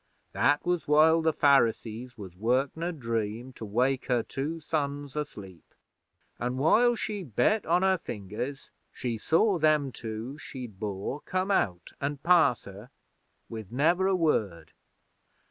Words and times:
That 0.31 0.65
was 0.65 0.87
while 0.87 1.21
the 1.21 1.31
Pharisees 1.31 2.17
was 2.17 2.35
workin' 2.35 2.81
a 2.81 2.91
Dream 2.91 3.53
to 3.53 3.63
wake 3.63 4.05
her 4.07 4.23
two 4.23 4.59
sons 4.59 5.15
asleep: 5.15 5.75
an' 6.39 6.57
while 6.57 6.95
she 6.95 7.21
bit 7.23 7.67
on 7.67 7.83
her 7.83 7.99
fingers 7.99 8.71
she 8.91 9.19
saw 9.19 9.59
them 9.59 9.91
two 9.91 10.39
she'd 10.39 10.79
bore 10.79 11.21
come 11.21 11.51
out 11.51 11.91
an' 12.01 12.17
pass 12.17 12.63
her 12.63 12.89
with 13.47 13.71
never 13.71 14.07
a 14.07 14.15
word. 14.15 14.71